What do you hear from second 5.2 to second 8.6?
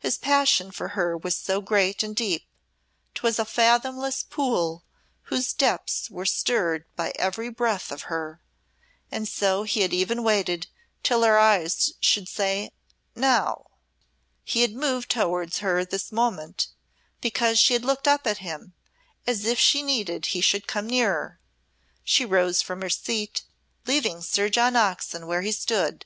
whose depths were stirred by every breath of her,